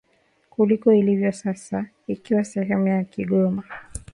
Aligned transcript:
kuliko 0.49 0.93
ilivyo 0.93 1.31
sasa 1.31 1.85
ikiwa 2.07 2.43
sehemu 2.43 2.87
ya 2.87 3.03
Kigoma 3.03 3.63